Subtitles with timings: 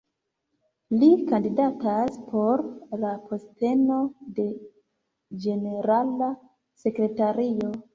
[1.01, 2.65] Li kandidatas por
[3.05, 4.03] la posteno
[4.41, 4.49] de
[5.47, 6.37] ĝenerala
[6.87, 7.77] sekretario.